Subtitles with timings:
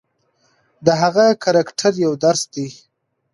[0.85, 2.67] د هغه کرکټر یو درس دی.